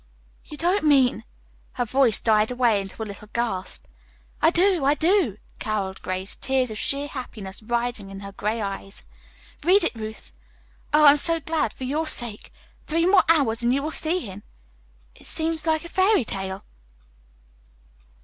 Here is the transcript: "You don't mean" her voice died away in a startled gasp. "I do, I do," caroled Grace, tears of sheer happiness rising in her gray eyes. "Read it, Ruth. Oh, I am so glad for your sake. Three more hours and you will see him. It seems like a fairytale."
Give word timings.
"You 0.45 0.57
don't 0.57 0.83
mean" 0.83 1.25
her 1.73 1.85
voice 1.85 2.19
died 2.19 2.49
away 2.49 2.81
in 2.81 2.87
a 2.87 2.89
startled 2.89 3.33
gasp. 3.33 3.85
"I 4.41 4.49
do, 4.49 4.83
I 4.83 4.95
do," 4.95 5.37
caroled 5.59 6.01
Grace, 6.01 6.35
tears 6.35 6.71
of 6.71 6.79
sheer 6.79 7.07
happiness 7.07 7.61
rising 7.61 8.09
in 8.09 8.21
her 8.21 8.31
gray 8.31 8.63
eyes. 8.63 9.03
"Read 9.63 9.83
it, 9.83 9.93
Ruth. 9.93 10.31
Oh, 10.91 11.05
I 11.05 11.11
am 11.11 11.17
so 11.17 11.39
glad 11.39 11.71
for 11.71 11.83
your 11.83 12.07
sake. 12.07 12.51
Three 12.87 13.05
more 13.05 13.25
hours 13.29 13.61
and 13.61 13.71
you 13.75 13.83
will 13.83 13.91
see 13.91 14.21
him. 14.21 14.41
It 15.13 15.27
seems 15.27 15.67
like 15.67 15.85
a 15.85 15.87
fairytale." 15.87 16.65